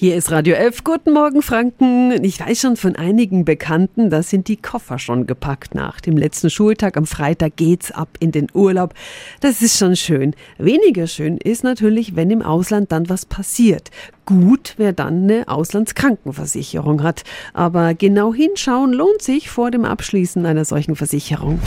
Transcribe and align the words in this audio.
Hier 0.00 0.14
ist 0.14 0.30
Radio 0.30 0.54
11. 0.54 0.84
Guten 0.84 1.12
Morgen, 1.12 1.42
Franken. 1.42 2.22
Ich 2.22 2.38
weiß 2.38 2.60
schon 2.60 2.76
von 2.76 2.94
einigen 2.94 3.44
Bekannten, 3.44 4.10
da 4.10 4.22
sind 4.22 4.46
die 4.46 4.56
Koffer 4.56 5.00
schon 5.00 5.26
gepackt. 5.26 5.74
Nach 5.74 6.00
dem 6.00 6.16
letzten 6.16 6.50
Schultag 6.50 6.96
am 6.96 7.04
Freitag 7.04 7.56
geht's 7.56 7.90
ab 7.90 8.08
in 8.20 8.30
den 8.30 8.46
Urlaub. 8.54 8.94
Das 9.40 9.60
ist 9.60 9.76
schon 9.76 9.96
schön. 9.96 10.36
Weniger 10.56 11.08
schön 11.08 11.36
ist 11.36 11.64
natürlich, 11.64 12.14
wenn 12.14 12.30
im 12.30 12.42
Ausland 12.42 12.92
dann 12.92 13.08
was 13.08 13.26
passiert. 13.26 13.90
Gut, 14.24 14.74
wer 14.76 14.92
dann 14.92 15.24
eine 15.24 15.48
Auslandskrankenversicherung 15.48 17.02
hat. 17.02 17.24
Aber 17.52 17.94
genau 17.94 18.32
hinschauen 18.32 18.92
lohnt 18.92 19.22
sich 19.22 19.50
vor 19.50 19.72
dem 19.72 19.84
Abschließen 19.84 20.46
einer 20.46 20.64
solchen 20.64 20.94
Versicherung. 20.94 21.58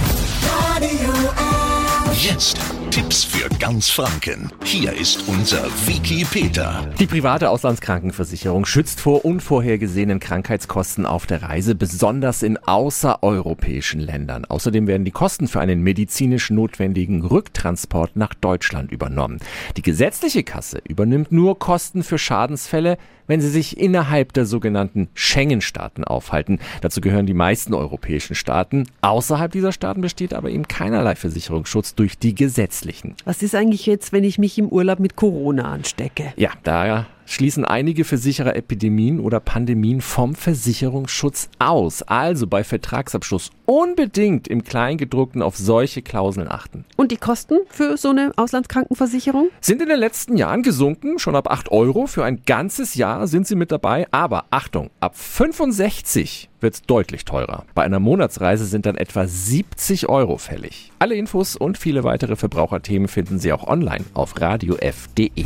Jetzt 2.13 2.70
Tipps 2.91 3.23
für 3.23 3.47
ganz 3.57 3.89
Franken. 3.89 4.51
Hier 4.65 4.91
ist 4.91 5.23
unser 5.29 5.63
Wiki 5.85 6.25
Peter. 6.29 6.85
Die 6.99 7.05
private 7.07 7.49
Auslandskrankenversicherung 7.49 8.65
schützt 8.65 8.99
vor 8.99 9.23
unvorhergesehenen 9.23 10.19
Krankheitskosten 10.19 11.05
auf 11.05 11.25
der 11.25 11.41
Reise, 11.41 11.73
besonders 11.73 12.43
in 12.43 12.57
außereuropäischen 12.57 14.01
Ländern. 14.01 14.43
Außerdem 14.43 14.87
werden 14.87 15.05
die 15.05 15.11
Kosten 15.11 15.47
für 15.47 15.61
einen 15.61 15.81
medizinisch 15.81 16.49
notwendigen 16.49 17.23
Rücktransport 17.23 18.17
nach 18.17 18.33
Deutschland 18.33 18.91
übernommen. 18.91 19.39
Die 19.77 19.83
gesetzliche 19.83 20.43
Kasse 20.43 20.81
übernimmt 20.85 21.31
nur 21.31 21.59
Kosten 21.59 22.03
für 22.03 22.17
Schadensfälle, 22.17 22.97
wenn 23.27 23.39
sie 23.39 23.49
sich 23.49 23.77
innerhalb 23.79 24.33
der 24.33 24.45
sogenannten 24.45 25.07
Schengen-Staaten 25.13 26.03
aufhalten. 26.03 26.59
Dazu 26.81 26.99
gehören 26.99 27.25
die 27.25 27.33
meisten 27.33 27.73
europäischen 27.73 28.35
Staaten. 28.35 28.87
Außerhalb 28.99 29.49
dieser 29.49 29.71
Staaten 29.71 30.01
besteht 30.01 30.33
aber 30.33 30.49
eben 30.49 30.67
keinerlei 30.67 31.15
Versicherungsschutz 31.15 31.95
durch 31.95 32.17
die 32.17 32.35
gesetzlichen. 32.81 33.15
Was 33.25 33.41
ist 33.41 33.55
eigentlich 33.55 33.85
jetzt, 33.85 34.11
wenn 34.11 34.23
ich 34.23 34.37
mich 34.37 34.57
im 34.57 34.67
Urlaub 34.67 34.99
mit 34.99 35.15
Corona 35.15 35.71
anstecke? 35.71 36.33
Ja, 36.35 36.51
da 36.63 37.07
schließen 37.31 37.65
einige 37.65 38.03
Versicherer 38.03 38.55
Epidemien 38.55 39.19
oder 39.19 39.39
Pandemien 39.39 40.01
vom 40.01 40.35
Versicherungsschutz 40.35 41.49
aus. 41.59 42.03
Also 42.03 42.47
bei 42.47 42.63
Vertragsabschluss 42.63 43.51
unbedingt 43.65 44.47
im 44.47 44.63
Kleingedruckten 44.63 45.41
auf 45.41 45.55
solche 45.55 46.01
Klauseln 46.01 46.49
achten. 46.49 46.85
Und 46.97 47.11
die 47.11 47.17
Kosten 47.17 47.59
für 47.69 47.97
so 47.97 48.09
eine 48.09 48.33
Auslandskrankenversicherung? 48.35 49.49
Sind 49.61 49.81
in 49.81 49.87
den 49.87 49.99
letzten 49.99 50.35
Jahren 50.35 50.61
gesunken. 50.61 51.19
Schon 51.19 51.35
ab 51.35 51.49
8 51.49 51.71
Euro 51.71 52.05
für 52.05 52.25
ein 52.25 52.41
ganzes 52.45 52.95
Jahr 52.95 53.27
sind 53.27 53.47
sie 53.47 53.55
mit 53.55 53.71
dabei. 53.71 54.07
Aber 54.11 54.45
Achtung, 54.49 54.89
ab 54.99 55.15
65 55.17 56.49
wird 56.59 56.73
es 56.73 56.81
deutlich 56.81 57.25
teurer. 57.25 57.65
Bei 57.73 57.83
einer 57.83 57.99
Monatsreise 57.99 58.65
sind 58.65 58.85
dann 58.85 58.97
etwa 58.97 59.25
70 59.27 60.09
Euro 60.09 60.37
fällig. 60.37 60.91
Alle 60.99 61.15
Infos 61.15 61.55
und 61.55 61.77
viele 61.77 62.03
weitere 62.03 62.35
Verbraucherthemen 62.35 63.07
finden 63.07 63.39
Sie 63.39 63.53
auch 63.53 63.67
online 63.67 64.03
auf 64.13 64.39
radiof.de. 64.39 65.45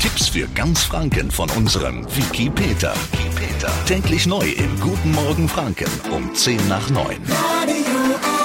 Tipps 0.00 0.28
für 0.28 0.48
ganz 0.54 0.82
Franken 0.82 1.30
von 1.30 1.50
unserem 1.50 2.06
Wiki 2.16 2.48
Peter. 2.48 2.94
Täglich 3.84 4.26
neu 4.26 4.48
im 4.48 4.80
Guten 4.80 5.12
Morgen 5.12 5.46
Franken 5.46 5.90
um 6.10 6.34
10 6.34 6.68
nach 6.68 6.88
9. 6.88 7.04
Radio 7.28 8.39